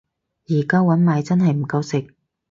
[0.47, 2.15] 而家搵埋都真係唔夠食